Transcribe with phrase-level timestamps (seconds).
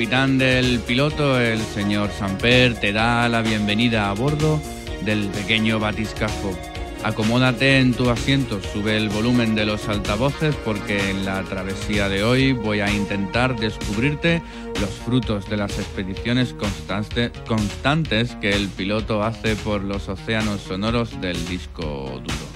[0.00, 4.58] Capitán del piloto, el señor Samper, te da la bienvenida a bordo
[5.04, 6.58] del pequeño batiscafo.
[7.04, 12.24] Acomódate en tu asiento, sube el volumen de los altavoces porque en la travesía de
[12.24, 14.40] hoy voy a intentar descubrirte
[14.80, 21.20] los frutos de las expediciones constante- constantes que el piloto hace por los océanos sonoros
[21.20, 22.49] del disco duro.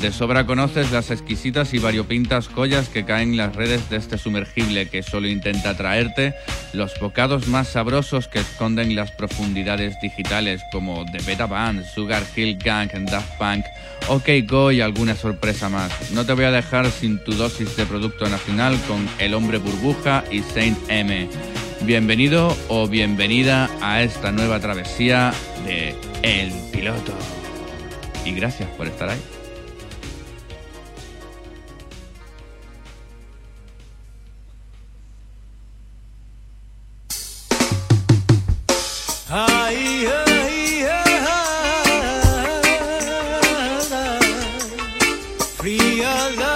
[0.00, 4.18] De sobra conoces las exquisitas y variopintas joyas que caen en las redes de este
[4.18, 6.34] sumergible que solo intenta traerte
[6.74, 12.58] los bocados más sabrosos que esconden las profundidades digitales como The Beta Band, Sugar Hill
[12.58, 13.64] Gang, Daft Punk,
[14.08, 16.10] OK Go y alguna sorpresa más.
[16.10, 20.24] No te voy a dejar sin tu dosis de producto nacional con El Hombre Burbuja
[20.30, 21.26] y Saint M.
[21.82, 25.32] Bienvenido o bienvenida a esta nueva travesía
[25.64, 27.14] de El Piloto.
[28.26, 29.35] Y gracias por estar ahí.
[39.28, 41.20] Ay, ay, ay,
[45.58, 46.54] fría la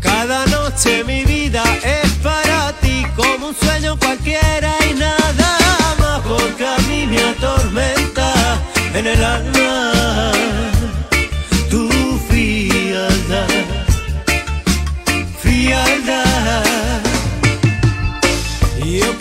[0.00, 6.66] Cada noche mi vida es para ti como un sueño cualquiera y nada más porque
[6.66, 8.58] a mí me atormenta
[8.94, 9.91] en el alma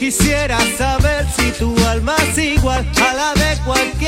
[0.01, 4.00] quisiera saber si tu alma es igual a la de cualquier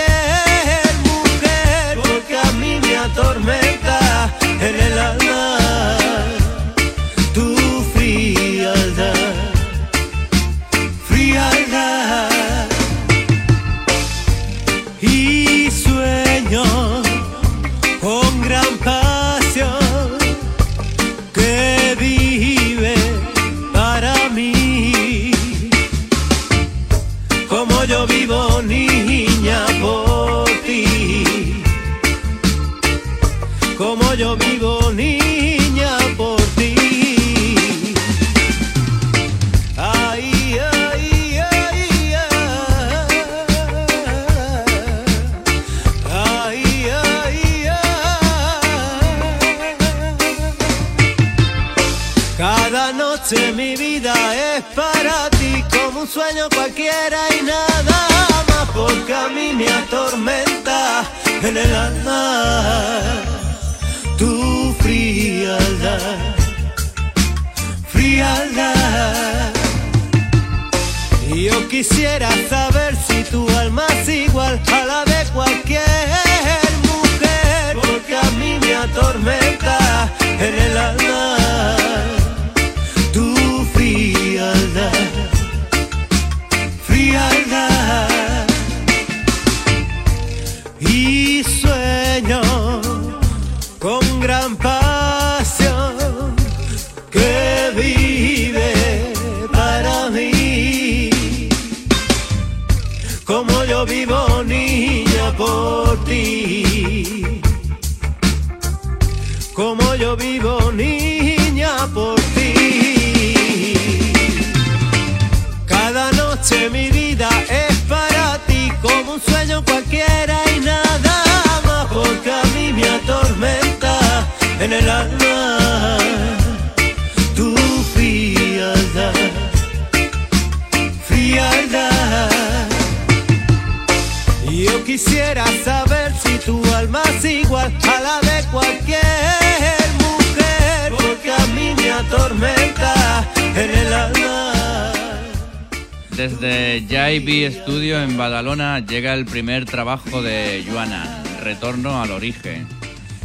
[146.24, 152.66] Desde JB Studio en Badalona llega el primer trabajo de Joana, Retorno al Origen.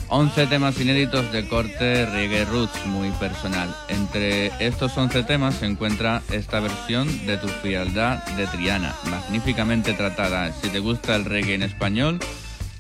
[0.08, 3.72] 11 temas inéditos de corte reggae roots muy personal.
[3.88, 10.52] Entre estos 11 temas se encuentra esta versión de Tu frialdad de Triana, magníficamente tratada.
[10.60, 12.18] Si te gusta el reggae en español,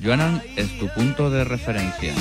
[0.02, 2.12] Joanan es tu punto de referencia.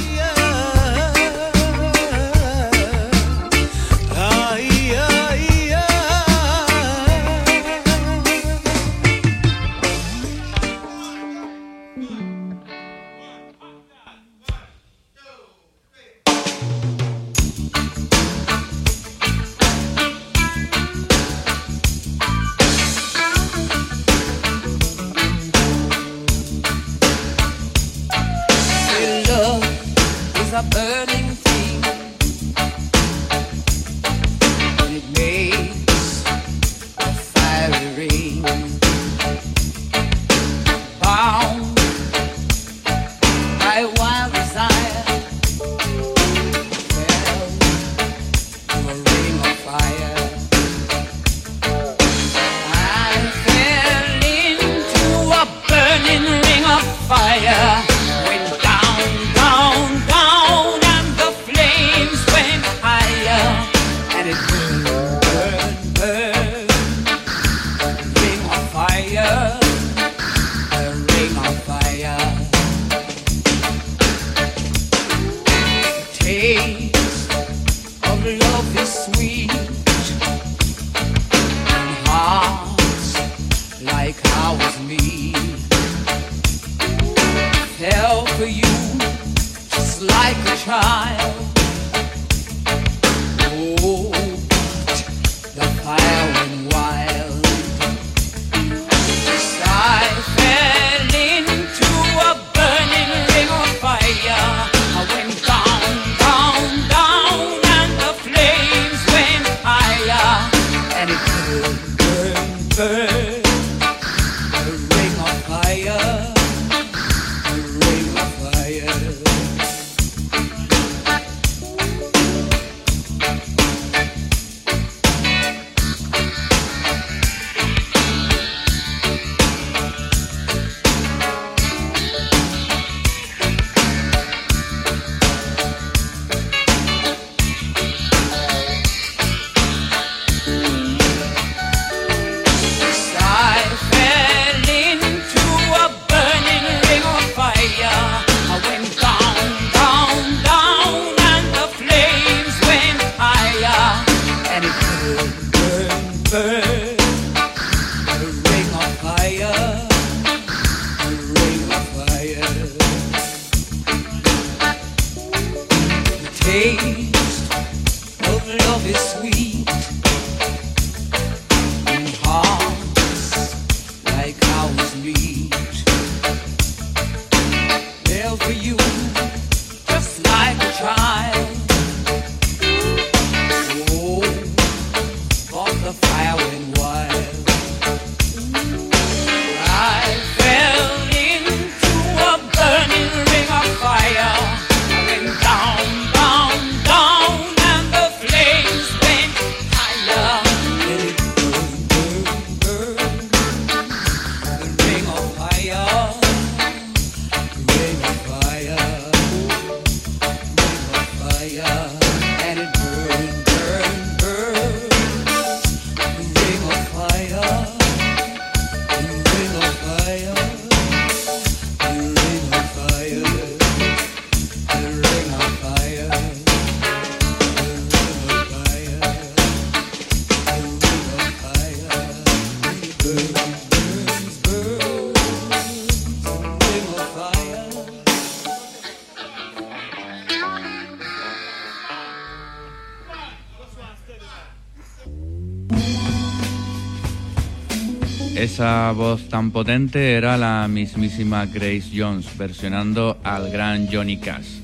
[248.57, 254.61] Esa voz tan potente era la mismísima Grace Jones, versionando al gran Johnny Cash.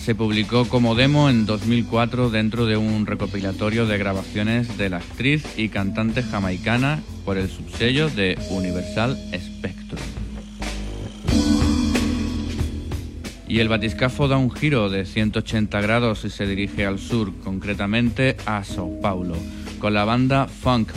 [0.00, 5.44] Se publicó como demo en 2004 dentro de un recopilatorio de grabaciones de la actriz
[5.58, 10.00] y cantante jamaicana por el subsello de Universal Spectrum.
[13.46, 18.38] Y el batiscafo da un giro de 180 grados y se dirige al sur, concretamente
[18.46, 19.36] a Sao Paulo
[19.78, 20.92] con la banda Funk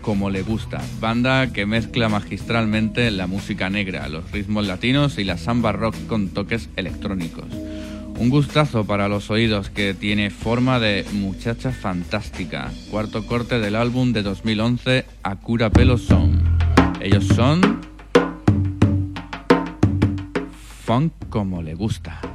[0.00, 5.38] como, le gusta, banda que mezcla magistralmente la música negra, los ritmos latinos y la
[5.38, 7.46] samba rock con toques electrónicos.
[8.18, 12.70] Un gustazo para los oídos que tiene forma de muchacha fantástica.
[12.90, 16.42] Cuarto corte del álbum de 2011, Akura Pelo Son.
[17.00, 17.80] Ellos son...
[20.84, 22.33] Funk como le gusta.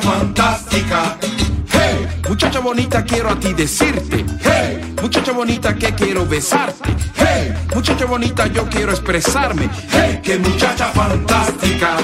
[0.00, 1.18] Fantástica.
[1.72, 4.24] Hey, muchacha bonita, quiero a ti decirte.
[4.42, 6.94] Hey, muchacha bonita, que quiero besarte.
[7.16, 9.68] Hey, muchacha bonita, yo quiero expresarme.
[9.90, 11.96] Hey, qué muchacha fantástica.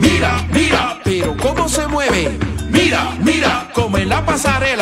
[0.00, 2.38] Mira, mira, pero cómo se mueve.
[2.70, 4.73] Mira, mira, como en la pasarela.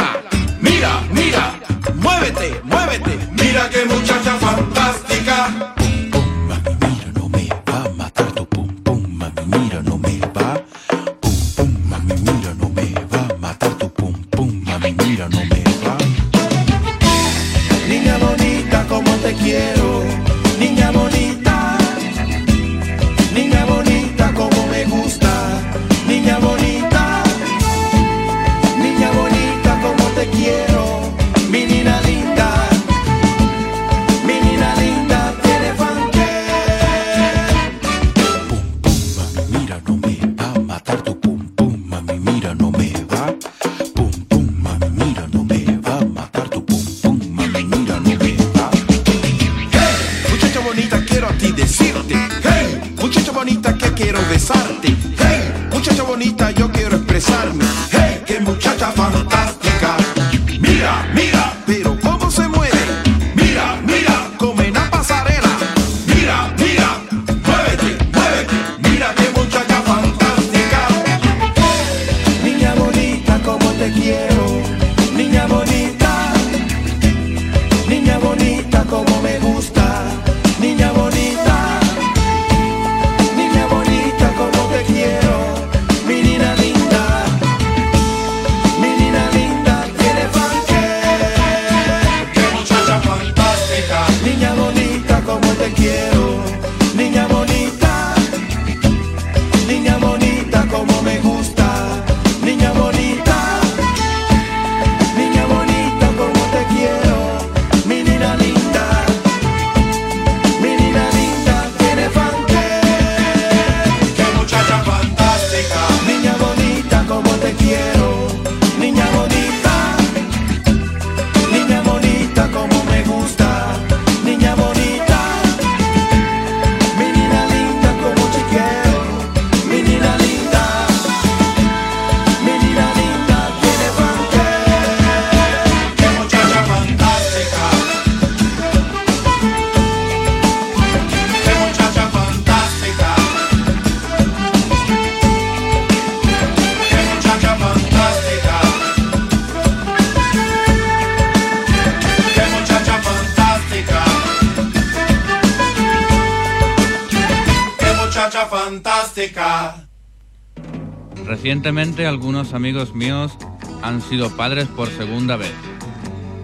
[161.52, 163.36] Recientemente algunos amigos míos
[163.82, 165.52] han sido padres por segunda vez.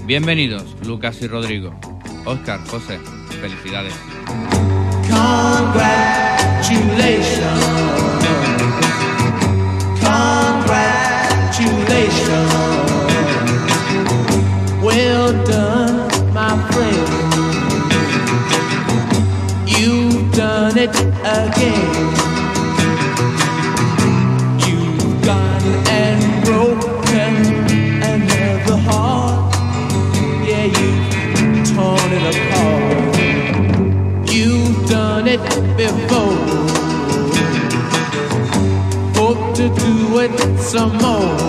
[0.04, 1.74] Bienvenidos, Lucas y Rodrigo.
[2.26, 3.00] Oscar, José,
[3.40, 3.94] felicidades.
[14.82, 17.08] Well done, my friend.
[19.66, 22.07] You've done it again.
[40.18, 41.47] Do it some more.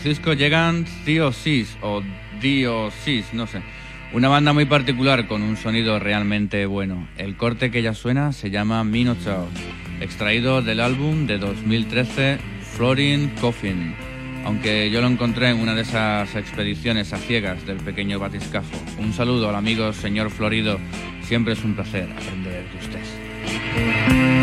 [0.00, 2.02] Francisco llegan Theosis o
[2.40, 3.60] Diosis, no sé.
[4.14, 7.06] Una banda muy particular con un sonido realmente bueno.
[7.18, 9.48] El corte que ya suena se llama Minotaur,
[10.00, 13.94] extraído del álbum de 2013 Florin Coffin.
[14.46, 18.78] Aunque yo lo encontré en una de esas expediciones a ciegas del pequeño batiscafo.
[18.98, 20.78] Un saludo al amigo señor Florido.
[21.24, 24.39] Siempre es un placer aprender de usted.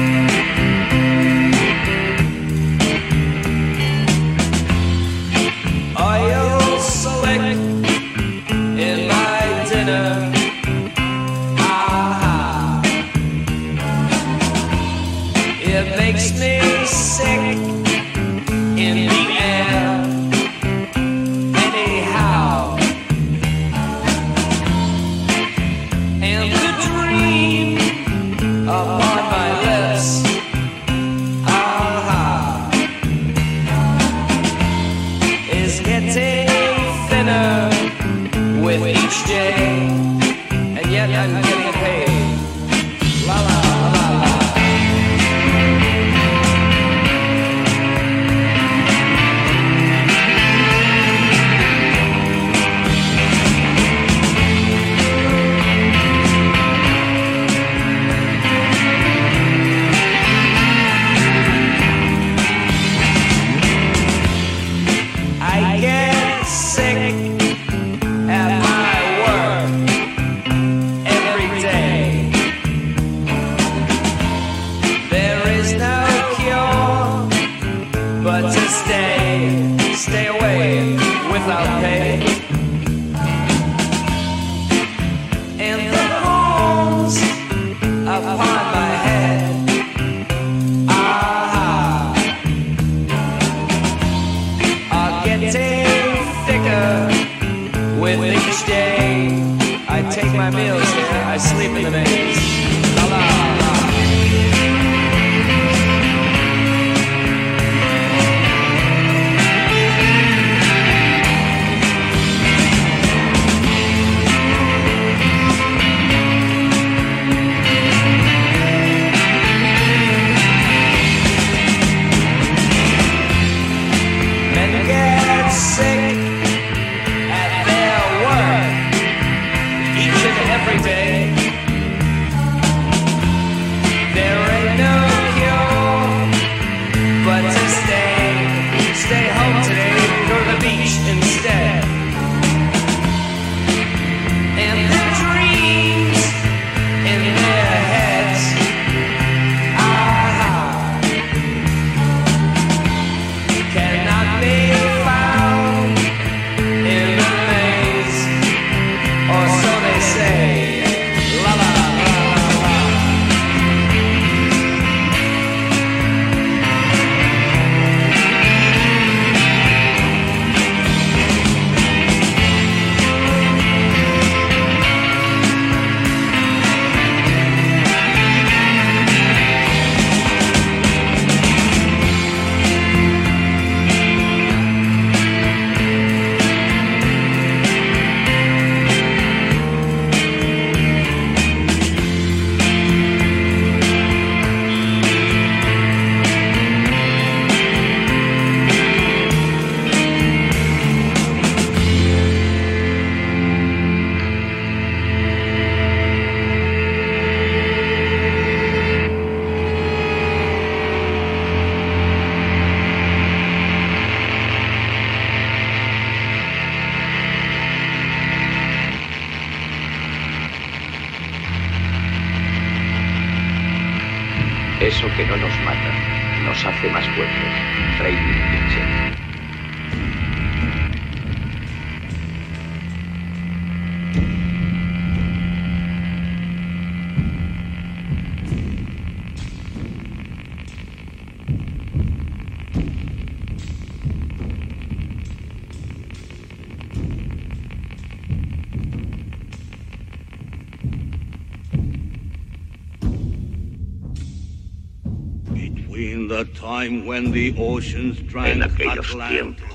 [257.34, 259.68] En aquellos tiempos,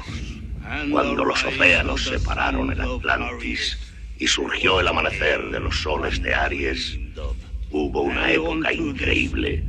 [0.90, 3.78] cuando los océanos separaron el Atlantis
[4.18, 6.98] y surgió el amanecer de los soles de Aries,
[7.70, 9.66] hubo una época increíble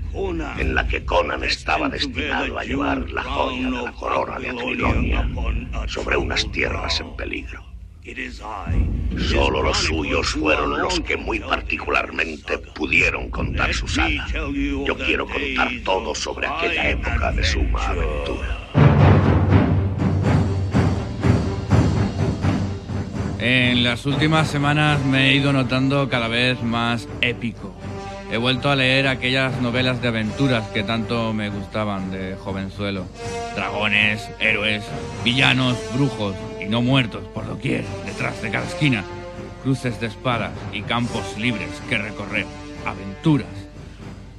[0.60, 5.30] en la que Conan estaba destinado a llevar la joya de la corona de Atrilonia
[5.88, 7.73] sobre unas tierras en peligro.
[9.30, 14.28] Solo los suyos fueron los que muy particularmente pudieron contar su saga.
[14.28, 18.60] Yo quiero contar todo sobre aquella época de suma aventura.
[23.40, 27.74] En las últimas semanas me he ido notando cada vez más épico.
[28.30, 33.06] He vuelto a leer aquellas novelas de aventuras que tanto me gustaban de jovenzuelo.
[33.56, 34.84] Dragones, héroes,
[35.24, 36.36] villanos, brujos
[36.70, 39.04] no muertos por doquier, detrás de cada esquina.
[39.64, 42.46] Cruces de espadas y campos libres que recorrer.
[42.86, 43.48] Aventuras.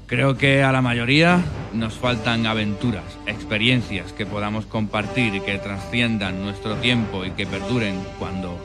[0.06, 1.40] Creo que a la mayoría
[1.72, 8.04] nos faltan aventuras, experiencias que podamos compartir y que trasciendan nuestro tiempo y que perduren
[8.18, 8.58] cuando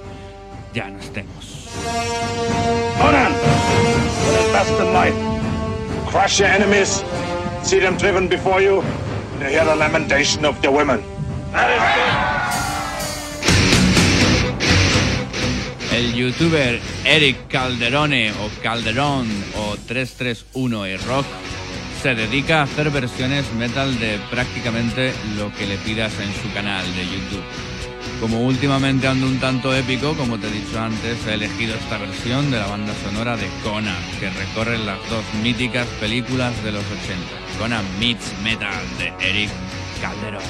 [0.73, 1.69] ya no estemos.
[2.99, 5.13] Conan, his best and might,
[6.11, 7.03] crush your enemies,
[7.63, 8.83] see them driven before you,
[9.39, 11.01] and hear the lamentation of the women.
[15.99, 21.25] El youtuber Eric Calderone o Calderón o 331 y Rock
[22.01, 26.85] se dedica a hacer versiones metal de prácticamente lo que le pidas en su canal
[26.95, 27.43] de YouTube.
[28.21, 32.49] Como últimamente ando un tanto épico, como te he dicho antes, he elegido esta versión
[32.49, 37.59] de la banda sonora de Conan, que recorre las dos míticas películas de los 80.
[37.59, 39.49] Conan Meets Metal de Eric
[40.01, 40.43] Calderón.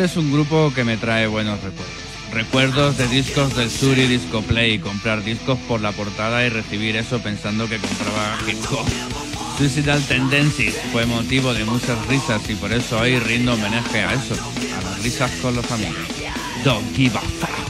[0.00, 1.94] Este es un grupo que me trae buenos recuerdos.
[2.32, 6.96] Recuerdos de discos del sur y disco play, comprar discos por la portada y recibir
[6.96, 8.86] eso pensando que compraba hip hop.
[9.58, 14.36] Suicidal Tendencies fue motivo de muchas risas y por eso hoy rindo homenaje a eso,
[14.78, 15.98] a las risas con los amigos.
[16.64, 17.60] Don't give a fuck.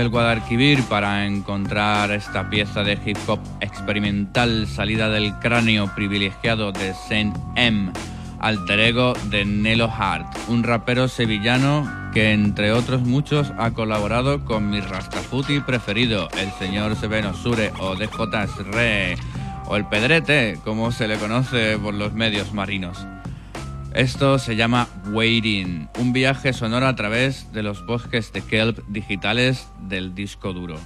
[0.00, 6.94] El Guadalquivir para encontrar esta pieza de hip hop experimental salida del cráneo privilegiado de
[6.94, 7.92] Saint M,
[8.38, 14.70] alter ego de Nelo Hart, un rapero sevillano que entre otros muchos ha colaborado con
[14.70, 19.16] mi Rastafuti preferido, el señor Seveno Sure o DJ Re,
[19.66, 23.06] o el Pedrete, como se le conoce por los medios marinos.
[23.94, 29.68] Esto se llama Waiting, un viaje sonoro a través de los bosques de kelp digitales
[29.82, 30.76] del disco duro.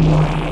[0.00, 0.49] Thank.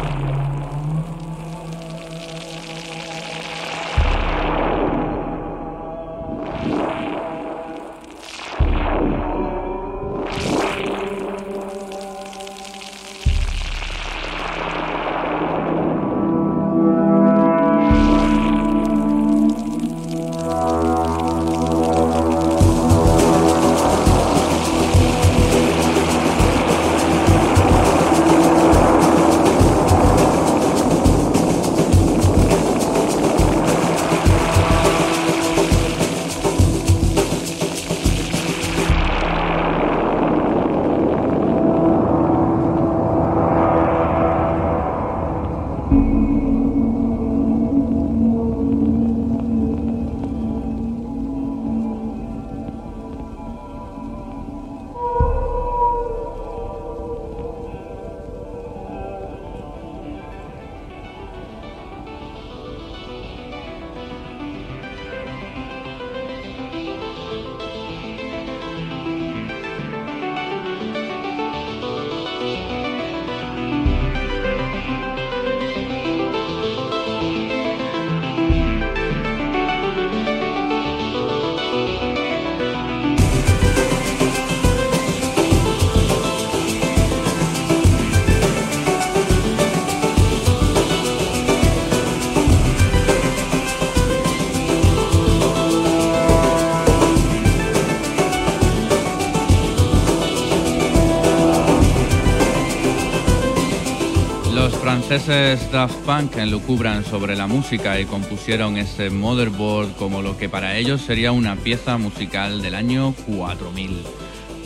[105.09, 110.77] Franceses Daft Punk enlucubran sobre la música y compusieron este Motherboard como lo que para
[110.77, 114.03] ellos sería una pieza musical del año 4000.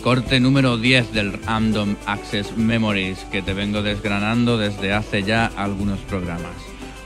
[0.02, 6.00] Corte número 10 del Random Access Memories que te vengo desgranando desde hace ya algunos
[6.00, 6.56] programas.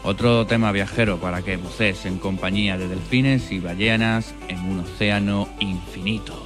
[0.03, 5.47] Otro tema viajero para que bucees en compañía de delfines y ballenas en un océano
[5.61, 6.46] infinito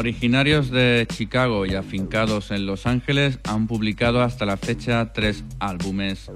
[0.00, 6.30] Originarios de Chicago y afincados en Los Ángeles, han publicado hasta la fecha tres álbumes.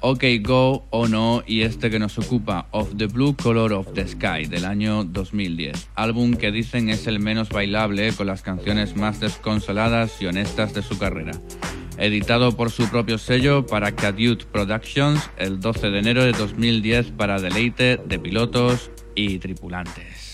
[0.00, 4.08] OK Go o No y este que nos ocupa, Of the Blue Color of the
[4.08, 5.90] Sky, del año 2010.
[5.96, 10.80] Álbum que dicen es el menos bailable con las canciones más desconsoladas y honestas de
[10.80, 11.32] su carrera.
[11.98, 17.38] Editado por su propio sello para Cadute Productions el 12 de enero de 2010 para
[17.38, 20.27] deleite de pilotos y tripulantes.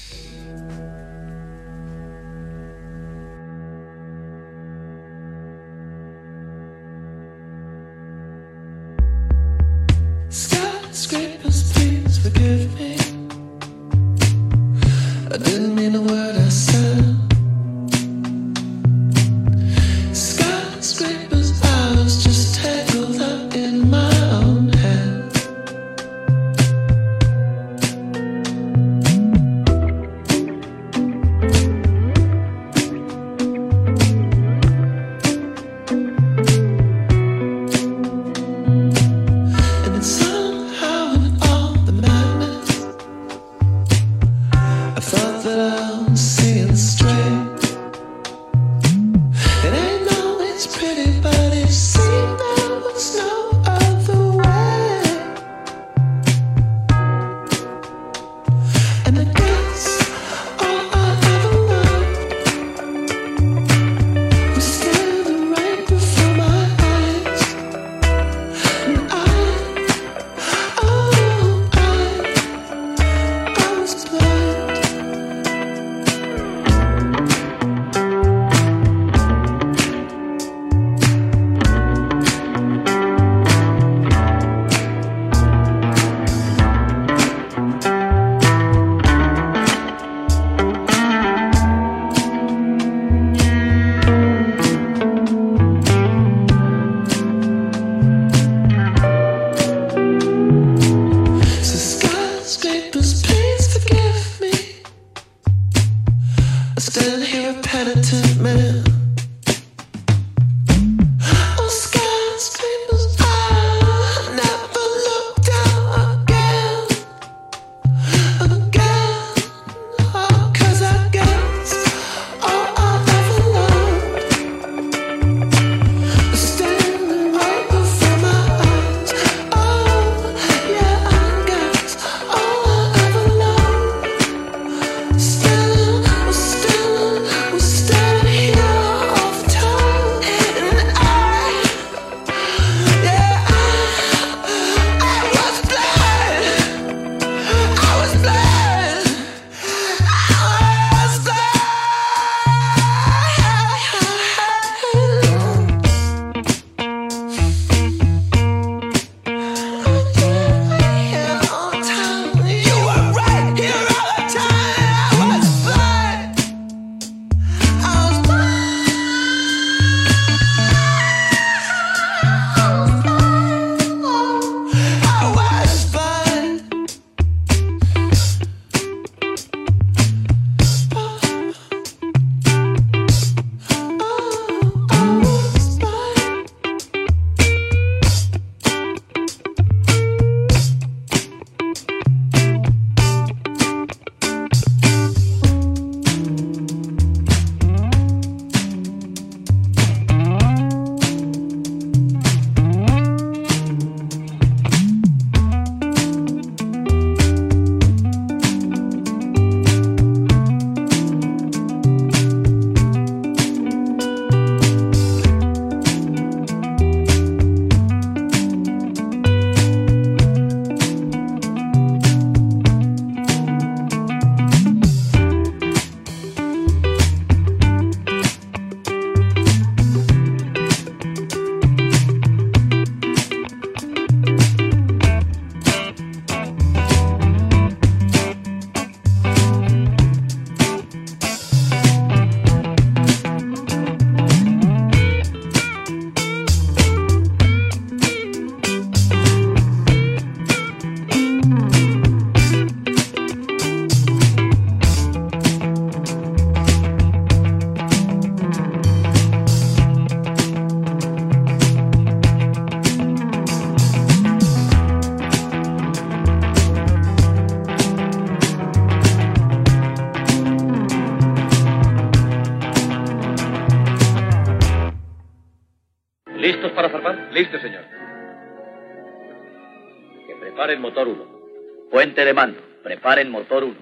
[280.81, 281.89] Motor 1.
[281.91, 282.61] Puente de mando.
[282.83, 283.75] Preparen motor 1.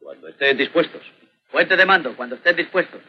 [0.00, 1.02] Cuando estén dispuestos.
[1.50, 3.00] Puente de mando, cuando estén dispuestos.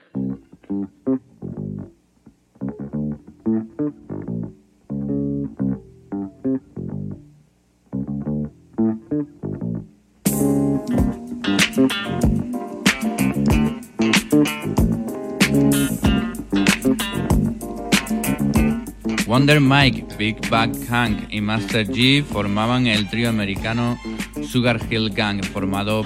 [19.28, 23.98] Wonder Mike, Big Bag Hank y Master G formaban el trío americano
[24.46, 26.04] Sugar Hill Gang, formado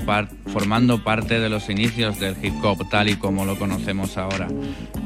[0.48, 4.50] formando parte de los inicios del hip hop tal y como lo conocemos ahora.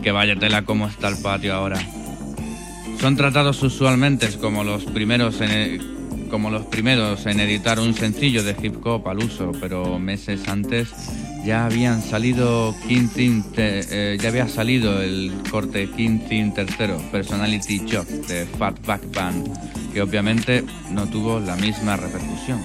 [0.01, 1.79] Que vaya tela como está el patio ahora.
[2.99, 5.51] Son tratados usualmente como los primeros en
[6.27, 10.89] como los primeros en editar un sencillo de hip hop al uso, pero meses antes
[11.45, 13.07] ya habían salido King
[13.57, 20.01] eh, ya había salido el corte King Thin tercero, Personality Shock de Fatback Band, que
[20.01, 22.59] obviamente no tuvo la misma repercusión.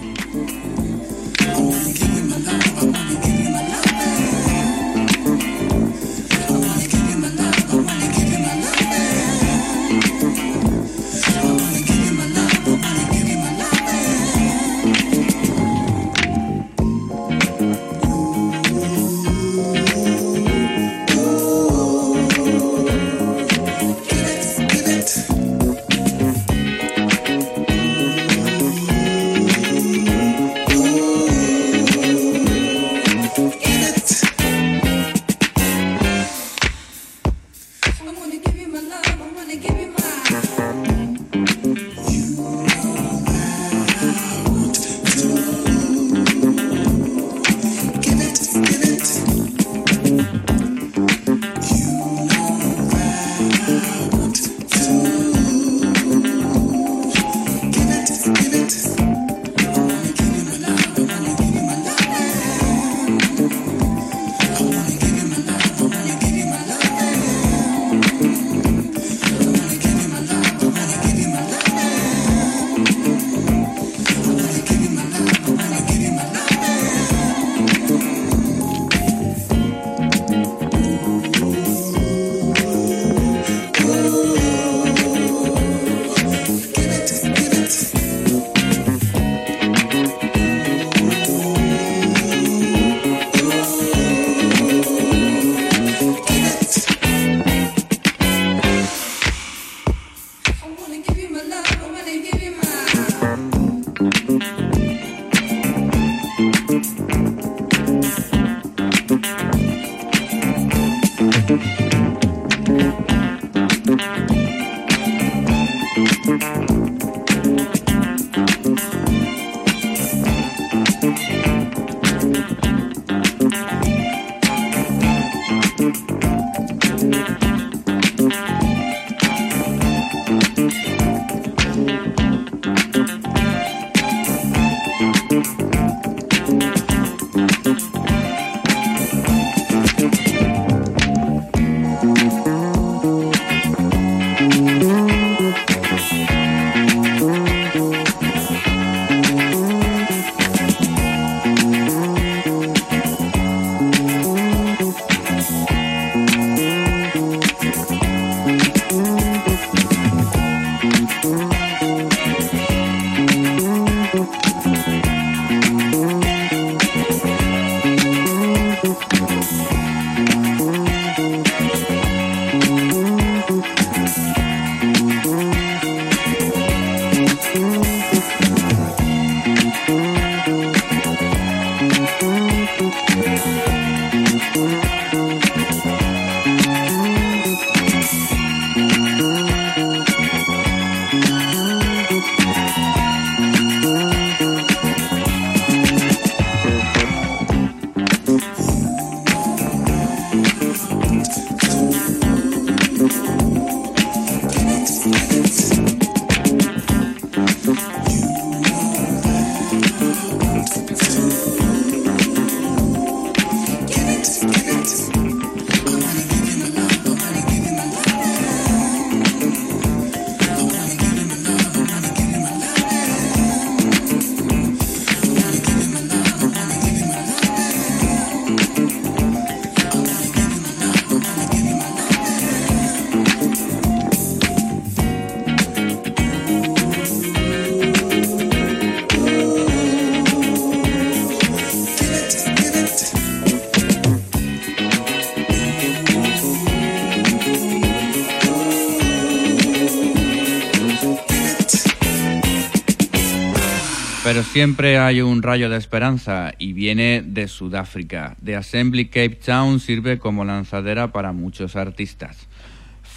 [254.52, 258.36] Siempre hay un rayo de esperanza y viene de Sudáfrica.
[258.44, 262.36] The Assembly Cape Town sirve como lanzadera para muchos artistas.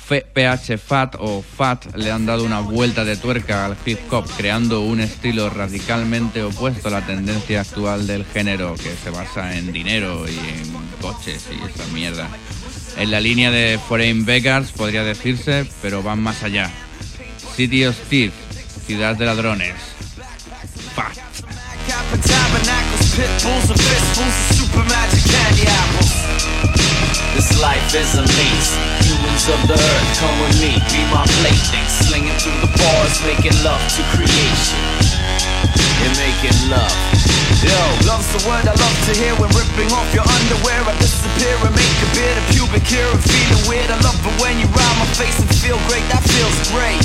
[0.08, 4.82] PH Fat o Fat le han dado una vuelta de tuerca al hip hop, creando
[4.82, 10.26] un estilo radicalmente opuesto a la tendencia actual del género, que se basa en dinero
[10.30, 12.30] y en coches y esa mierda.
[12.98, 16.72] En la línea de Foreign Beggars podría decirse, pero van más allá.
[17.56, 18.36] City of Thieves,
[18.86, 19.95] ciudad de ladrones.
[27.36, 28.72] This life is a maze.
[29.04, 31.84] Humans of the earth, come with me, be my plaything.
[32.08, 34.80] Slinging through the bars, making love to creation.
[36.00, 36.96] You're making love.
[37.60, 37.76] Yo,
[38.08, 40.80] love's the word I love to hear when ripping off your underwear.
[40.88, 43.92] I disappear and make a bit of pubic hair and feeling weird.
[43.92, 46.08] I love it when you ride my face and feel great.
[46.08, 47.04] That feels great.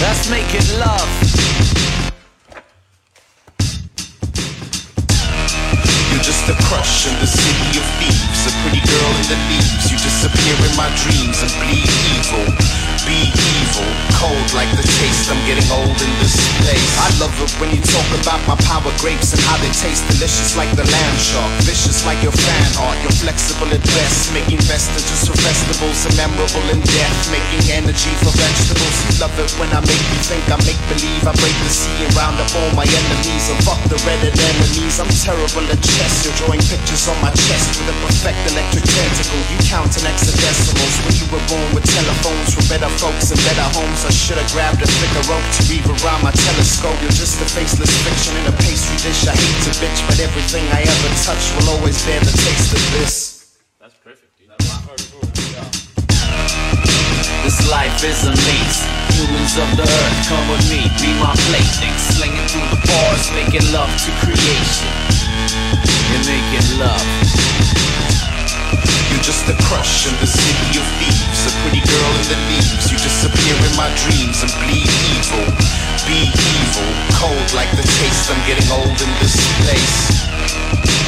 [0.00, 2.13] That's making love.
[7.06, 8.46] In the city of thieves.
[8.46, 13.28] A pretty girl in the leaves You disappear in my dreams and bleed evil Be
[13.28, 13.84] evil,
[14.16, 17.84] cold like the taste I'm getting old in this place I love it when you
[17.84, 21.52] talk about my power grapes And how they taste delicious like the lamb shark.
[21.68, 26.64] Vicious like your fan art You're flexible at best Making vestiges for vegetables And memorable
[26.72, 28.96] in death Making energy for vegetables.
[29.04, 32.08] You love it when I make you think I make believe I break the sea
[32.08, 34.96] and round up all my enemies And fuck the red enemies.
[34.96, 39.44] I'm terrible at chess You're drawing pictures on my chest with a perfect electric tentacle.
[39.52, 44.04] You counting hexadecimals when you were born with telephones for better folks in better homes.
[44.04, 46.94] I should have grabbed a thicker rope to weave around my telescope.
[47.02, 49.26] You're just a faceless fiction in a pastry dish.
[49.26, 52.82] I hate to bitch, but everything I ever touch will always bear the taste of
[52.98, 53.58] this.
[53.80, 54.36] That's perfect.
[54.38, 54.52] dude.
[57.44, 58.80] This life is a maze.
[59.14, 61.94] Humans of the earth, come with me, be my plaything.
[61.98, 64.90] Slinging through the bars, making love to creation.
[66.10, 67.04] You're making love.
[69.24, 71.46] Just a crush in the city of thieves.
[71.48, 74.84] A pretty girl in the leaves You disappear in my dreams and bleed
[75.16, 75.48] evil
[76.04, 81.03] Be evil, cold like the taste I'm getting old in this place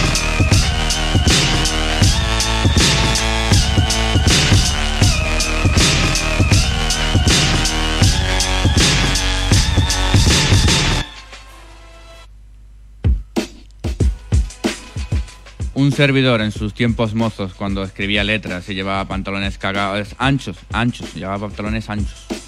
[15.77, 21.15] Un servidor en sus tiempos mozos, cuando escribía letras y llevaba pantalones cagados, anchos, anchos,
[21.15, 22.46] llevaba pantalones anchos.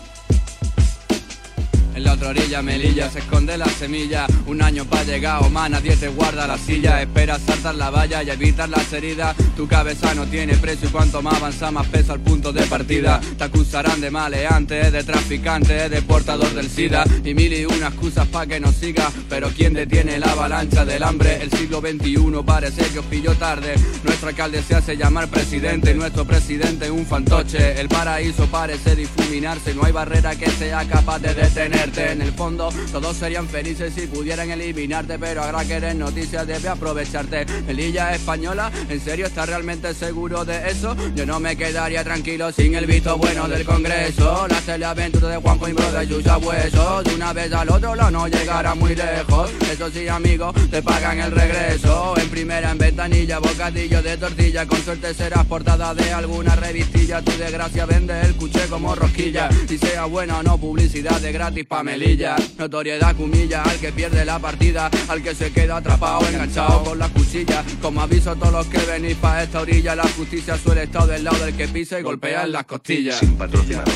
[1.99, 4.29] En la otra orilla, Melilla, se esconde la semilla.
[4.47, 7.03] Un año para llegar, o más nadie te guarda la silla.
[7.03, 9.35] Espera saltar la valla y evitar las heridas.
[9.57, 13.21] Tu cabeza no tiene precio y cuanto más avanza, más pesa el punto de partida.
[13.37, 17.05] Te acusarán de maleante, de traficante, de portador del SIDA.
[17.25, 19.11] Y mil y una excusas pa' que nos siga.
[19.29, 21.43] Pero ¿quién detiene la avalancha del hambre?
[21.43, 23.75] El siglo XXI parece que os pilló tarde.
[24.05, 25.93] Nuestro alcalde se hace llamar presidente.
[25.95, 27.81] Nuestro presidente un fantoche.
[27.81, 29.75] El paraíso parece difuminarse.
[29.75, 32.71] No hay barrera que sea capaz de detener en el fondo.
[32.93, 37.47] Todos serían felices si pudieran eliminarte Pero ahora que eres noticia debe aprovecharte.
[37.67, 40.97] Melilla española, ¿en serio estás realmente seguro de eso?
[41.15, 44.47] Yo no me quedaría tranquilo sin el visto bueno del Congreso.
[44.49, 48.29] La teleaventura de Juanjo y de Yuya Hueso De una vez al otro lado no
[48.29, 49.51] llegará muy lejos.
[49.71, 52.15] Eso sí amigo, te pagan el regreso.
[52.19, 54.67] En primera en ventanilla, bocadillo de tortilla.
[54.67, 57.23] Con suerte serás portada de alguna revistilla.
[57.23, 59.49] Tu desgracia vende el cuché como rosquilla.
[59.69, 62.37] Y sea buena o no publicidad de gratis pa' Melilla.
[62.59, 67.09] Notoriedad cumilla al que pierde la partida, al que se queda atrapado, enganchado con la
[67.09, 67.65] cuchilla.
[67.81, 71.25] Como aviso a todos los que venís pa' esta orilla, la justicia suele estar del
[71.25, 73.19] lado del que pisa y golpea en las costillas.
[73.19, 73.95] Sin patrocinador,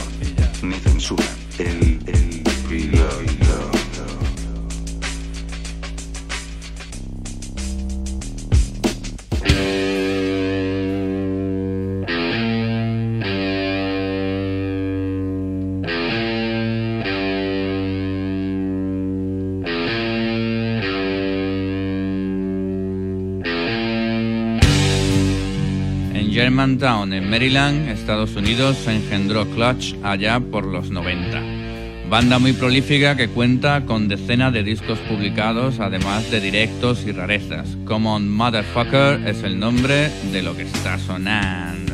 [0.63, 1.25] ni censura.
[1.59, 2.22] El
[26.63, 32.09] En Maryland, Estados Unidos, se engendró Clutch allá por los 90.
[32.09, 37.77] Banda muy prolífica que cuenta con decenas de discos publicados, además de directos y rarezas.
[37.85, 41.92] Common Motherfucker es el nombre de lo que está sonando.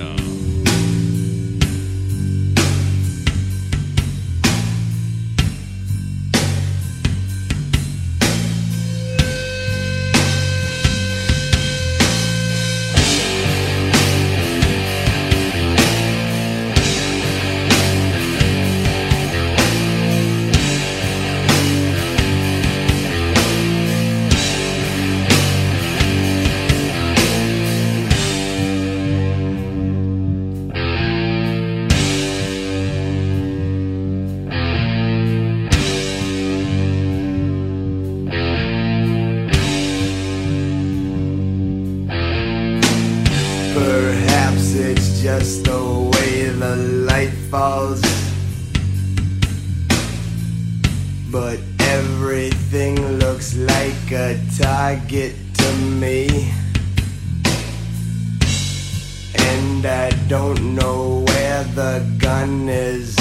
[59.79, 63.15] And I don't know where the gun is.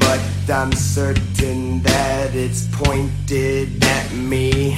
[0.00, 4.76] But I'm certain that it's pointed at me.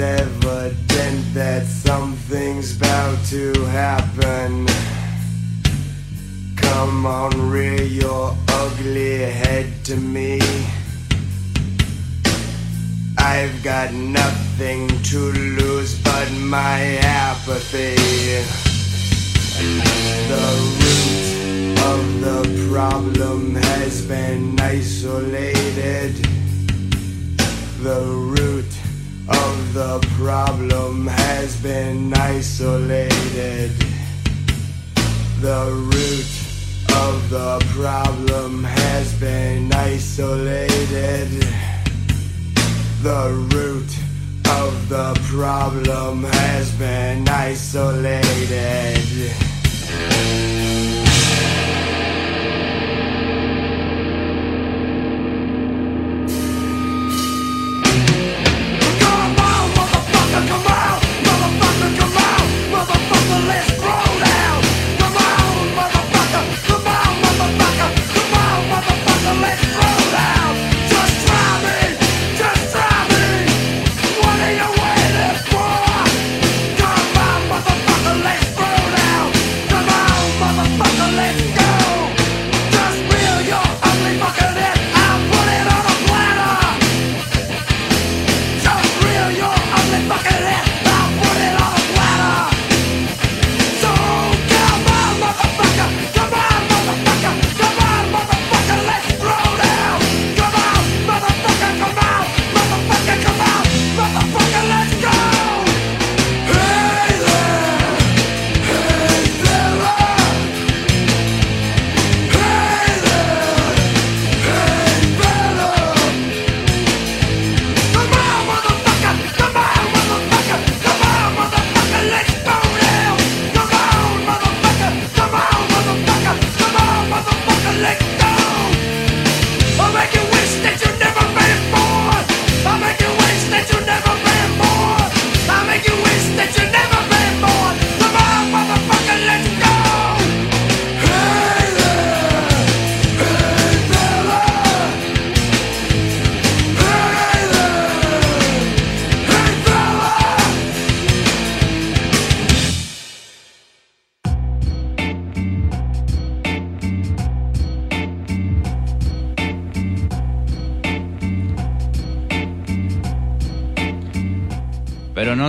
[0.00, 4.66] Evident that something's about to happen.
[6.56, 10.40] Come on, rear your ugly head to me.
[13.18, 17.96] I've got nothing to lose but my apathy.
[20.28, 20.46] The
[20.80, 26.14] root of the problem has been isolated.
[27.82, 28.79] The root
[29.72, 33.70] the problem has been isolated.
[35.40, 36.26] The root
[36.96, 41.28] of the problem has been isolated.
[43.02, 43.96] The root
[44.50, 48.20] of the problem has been isolated.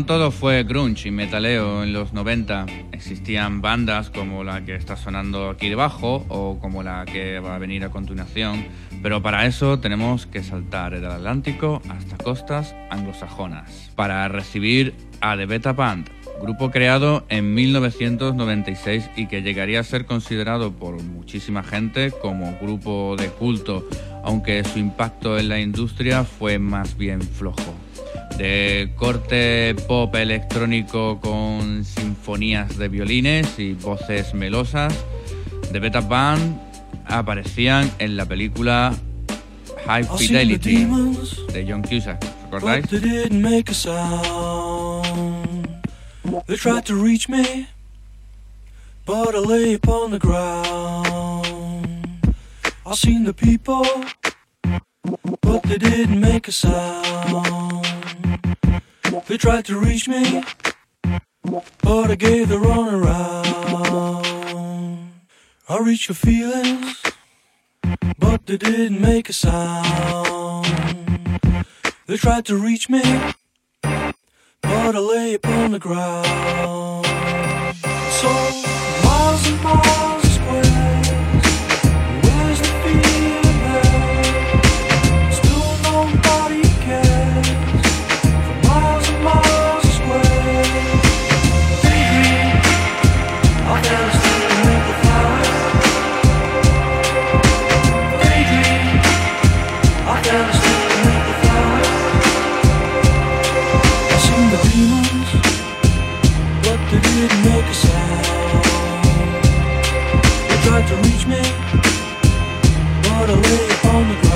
[0.05, 2.65] Todo fue grunge y metaleo en los 90.
[2.91, 7.59] Existían bandas como la que está sonando aquí debajo o como la que va a
[7.59, 8.65] venir a continuación,
[9.01, 15.45] pero para eso tenemos que saltar el Atlántico hasta costas anglosajonas para recibir a The
[15.45, 16.09] Beta Band,
[16.41, 23.15] grupo creado en 1996 y que llegaría a ser considerado por muchísima gente como grupo
[23.17, 23.87] de culto,
[24.23, 27.80] aunque su impacto en la industria fue más bien flojo.
[28.37, 34.93] De corte pop electrónico con sinfonías de violines y voces melosas,
[35.71, 36.59] The Beta Band
[37.05, 38.93] aparecían en la película
[39.85, 40.87] High Fidelity
[41.53, 42.23] de John Cusack.
[42.51, 42.85] ¿Recordáis?
[46.47, 47.67] They tried to reach me,
[49.05, 51.47] but I lay upon the ground.
[52.85, 53.85] I seen the people,
[55.41, 57.90] but they didn't make a sound.
[59.27, 60.43] They tried to reach me,
[61.81, 64.25] but I gave the run around.
[65.69, 67.01] I reached your feelings,
[68.19, 70.65] but they didn't make a sound.
[72.07, 73.03] They tried to reach me
[74.61, 77.05] but I lay upon the ground.
[78.19, 78.29] So
[79.03, 80.10] miles and miles
[113.31, 114.30] but I lay upon the ground.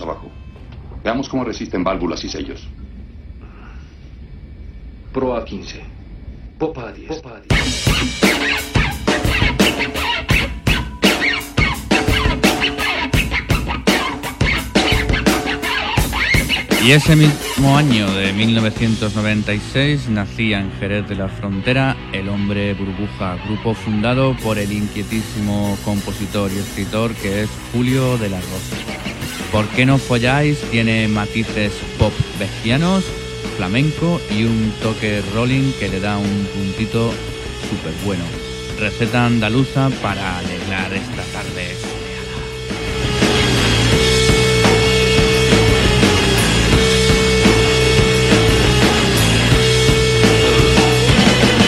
[0.00, 0.30] Abajo.
[1.02, 2.66] Veamos cómo resisten válvulas y sellos.
[5.12, 5.80] Pro a 15.
[6.58, 7.08] Popa a 10.
[7.08, 8.70] Popa a 10.
[16.82, 23.36] Y ese mismo año de 1996 nacía en Jerez de la Frontera El Hombre Burbuja,
[23.44, 29.09] grupo fundado por el inquietísimo compositor y escritor que es Julio de la Rosa.
[29.52, 30.58] ¿Por qué no folláis?
[30.70, 33.04] Tiene matices pop bestianos,
[33.56, 37.12] flamenco y un toque rolling que le da un puntito
[37.68, 38.24] súper bueno.
[38.78, 41.76] receta andaluza para alegrar esta tarde.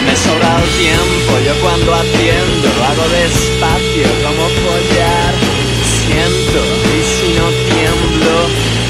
[0.07, 5.35] Me sobra el tiempo, yo cuando atiendo lo hago despacio como follar.
[6.07, 6.63] Siento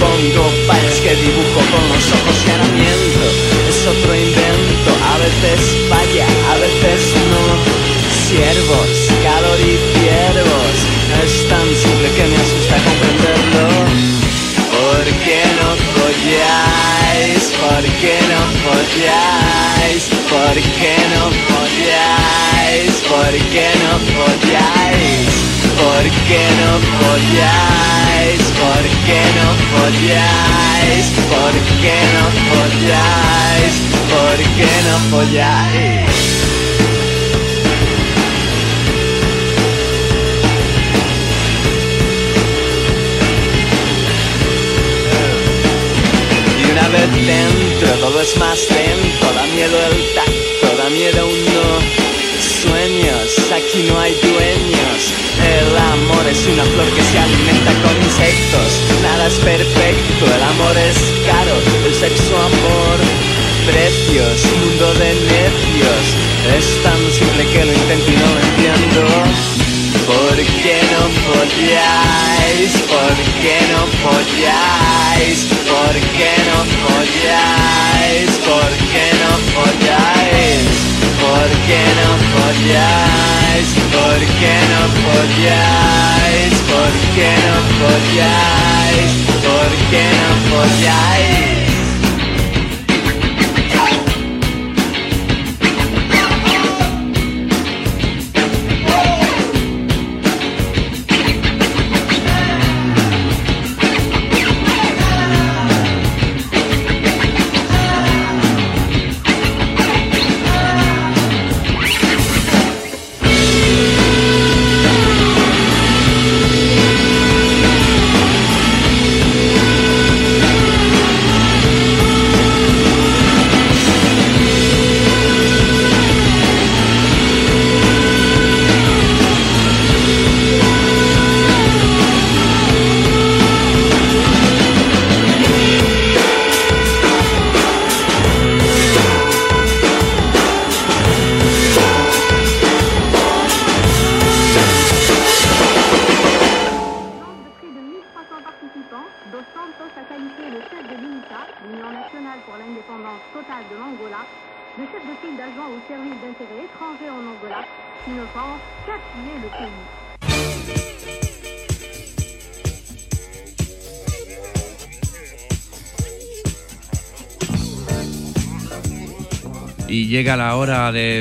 [0.02, 3.22] pongo pares que dibujo con los ojos y ahora miento.
[3.70, 7.00] Es otro invento, a veces falla, a veces
[7.30, 7.44] no.
[8.26, 8.90] Siervos,
[9.22, 10.76] calor y ciervos,
[11.22, 13.66] es tan simple que me asusta comprenderlo.
[14.72, 17.42] ¿Por qué no folláis?
[17.62, 20.02] ¿Por qué no folláis?
[20.32, 22.92] ¿Por qué no folláis?
[23.12, 25.31] ¿Por qué no folláis?
[25.76, 28.42] ¿Por qué no folláis?
[28.60, 31.06] ¿Por qué no folláis?
[31.32, 33.74] ¿Por qué no folláis?
[34.12, 36.12] ¿Por qué no folláis?
[46.58, 51.44] Y una vez dentro todo es más lento, da miedo el tacto, da miedo un
[51.46, 52.21] no.
[53.02, 55.12] Aquí no hay dueños.
[55.44, 58.80] El amor es una flor que se alimenta con insectos.
[59.02, 60.96] Nada es perfecto, el amor es
[61.26, 61.52] caro,
[61.84, 62.96] el sexo amor.
[63.66, 66.04] Precios, mundo de necios.
[66.56, 69.02] Es tan simple que lo intento y no lo entiendo.
[70.06, 72.72] ¿Por qué no folláis?
[72.88, 75.44] ¿Por qué no folláis?
[75.68, 76.58] ¿Por qué no
[76.88, 78.31] folláis?
[90.92, 91.41] died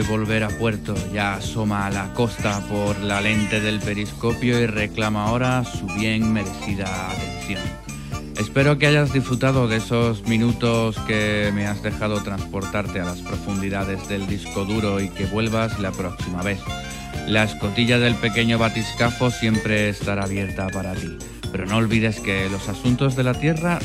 [0.01, 0.95] volver a puerto.
[1.13, 6.31] Ya asoma a la costa por la lente del periscopio y reclama ahora su bien
[6.33, 7.61] merecida atención.
[8.37, 14.07] Espero que hayas disfrutado de esos minutos que me has dejado transportarte a las profundidades
[14.09, 16.59] del disco duro y que vuelvas la próxima vez.
[17.27, 21.17] La escotilla del pequeño batiscafo siempre estará abierta para ti,
[21.51, 23.79] pero no olvides que los asuntos de la tierra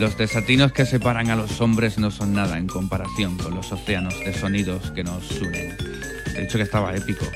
[0.00, 4.18] Los desatinos que separan a los hombres no son nada en comparación con los océanos
[4.20, 5.76] de sonidos que nos unen.
[6.32, 7.26] De hecho que estaba épico.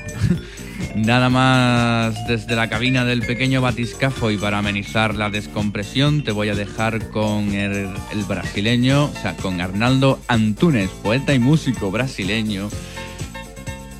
[0.95, 6.49] Nada más desde la cabina del pequeño batiscafo y para amenizar la descompresión te voy
[6.49, 12.69] a dejar con el, el brasileño, o sea, con Arnaldo Antunes, poeta y músico brasileño,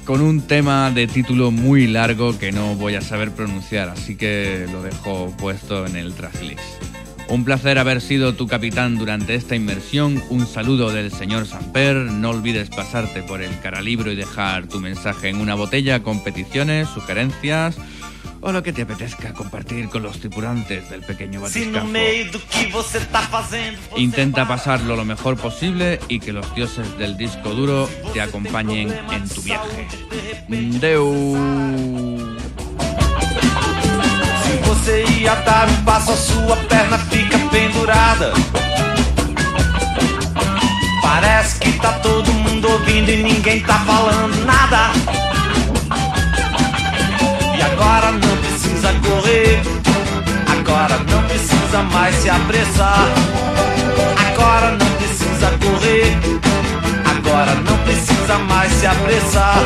[0.05, 4.67] con un tema de título muy largo que no voy a saber pronunciar, así que
[4.71, 6.84] lo dejo puesto en el tracklist.
[7.27, 10.21] Un placer haber sido tu capitán durante esta inmersión.
[10.29, 11.95] Un saludo del señor Samper.
[11.95, 16.87] No olvides pasarte por el caralibro y dejar tu mensaje en una botella con peticiones,
[16.89, 17.77] sugerencias
[18.45, 21.87] o lo que te apetezca compartir con los tripulantes del pequeño batiscafo.
[23.97, 29.27] Intenta pasarlo lo mejor posible y que los dioses del disco duro te acompañen en
[29.27, 29.87] tu viaje.
[30.47, 32.04] Deu.
[34.85, 38.31] Você ia dar um passo, a sua perna fica pendurada.
[41.01, 44.91] Parece que tá todo mundo ouvindo e ninguém tá falando nada.
[47.57, 49.63] E agora não precisa correr.
[50.51, 53.07] Agora não precisa mais se apressar.
[54.27, 56.15] Agora não precisa correr.
[57.09, 59.63] Agora não precisa mais se apressar.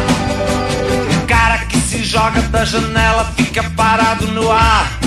[2.01, 4.98] Joga da janela fica parado no ar.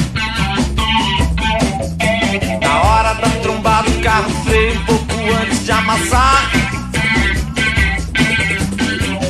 [4.02, 6.50] Carro freia um pouco antes de amassar.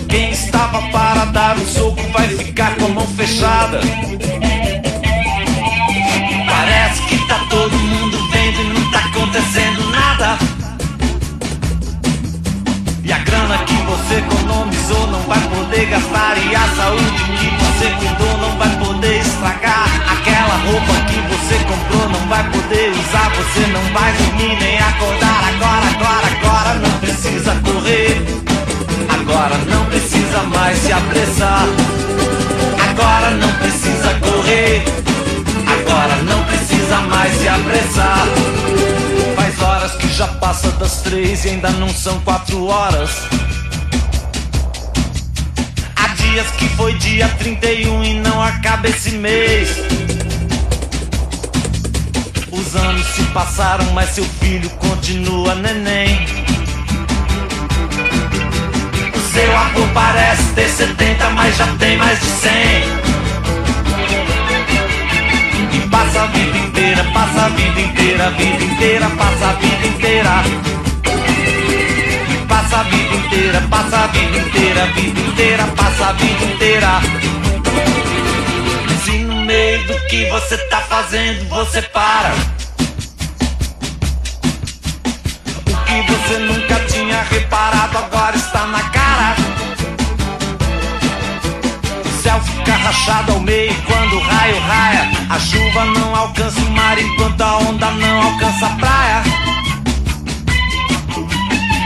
[0.08, 3.80] Quem estava para dar um soco vai ficar com a mão fechada.
[6.46, 10.38] Parece que tá todo mundo vendo e não tá acontecendo nada.
[13.04, 13.71] E a grana que
[14.12, 16.36] você economizou não vai poder gastar.
[16.36, 19.88] E a saúde que você cuidou não vai poder estragar.
[20.12, 23.30] Aquela roupa que você comprou não vai poder usar.
[23.30, 25.44] Você não vai dormir nem acordar.
[25.54, 28.22] Agora, agora, agora não precisa correr.
[29.08, 31.66] Agora não precisa mais se apressar.
[32.90, 34.84] Agora não precisa correr.
[35.66, 38.26] Agora não precisa mais se apressar.
[39.36, 43.10] Faz horas que já passa das três e ainda não são quatro horas.
[46.32, 49.68] Dias que foi dia 31 e não acaba esse mês.
[52.50, 56.24] Os anos se passaram, mas seu filho continua neném.
[59.14, 62.52] O seu avô parece ter 70, mas já tem mais de 100.
[65.74, 69.86] E passa a vida inteira, passa a vida inteira, a vida inteira, passa a vida
[69.86, 70.44] inteira.
[72.82, 77.00] A vida inteira, passa a vida inteira, a vida inteira, passa a vida inteira.
[79.04, 82.34] Se no meio do que você tá fazendo você para.
[85.68, 89.36] O que você nunca tinha reparado agora está na cara.
[92.04, 95.08] O céu fica rachado ao meio quando o raio raia.
[95.30, 99.22] A chuva não alcança o mar enquanto a onda não alcança a praia.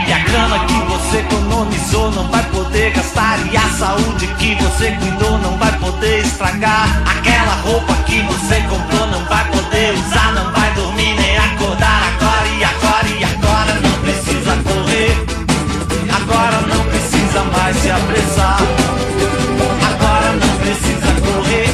[0.07, 3.39] E a grana que você economizou não vai poder gastar.
[3.51, 7.03] E a saúde que você cuidou não vai poder estragar.
[7.05, 10.31] Aquela roupa que você comprou não vai poder usar.
[10.31, 12.03] Não vai dormir nem acordar.
[12.15, 15.25] Agora e agora e agora não precisa correr.
[16.15, 18.59] Agora não precisa mais se apressar.
[19.91, 21.67] Agora não precisa correr.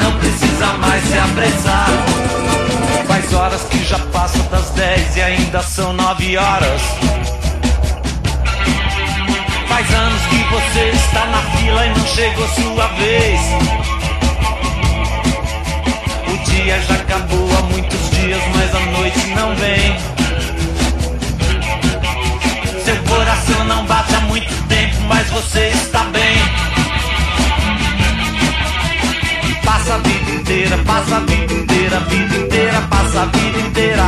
[0.00, 2.07] Não precisa mais se apressar.
[3.58, 6.80] Horas que já passam das 10 e ainda são 9 horas.
[9.66, 13.40] Faz anos que você está na fila e não chegou sua vez.
[16.28, 19.96] O dia já acabou há muitos dias, mas a noite não vem.
[22.84, 26.77] Seu coração não bate há muito tempo, mas você está bem.
[29.88, 34.04] Passa a vida inteira, passa a vida inteira, vida inteira, passa a vida inteira.